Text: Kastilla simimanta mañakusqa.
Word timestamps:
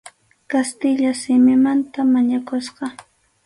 Kastilla 0.51 1.11
simimanta 1.21 1.99
mañakusqa. 2.13 2.85